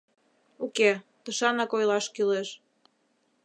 [0.65, 0.89] —Уке,
[1.23, 2.49] тышанак ойлаш кӱлеш...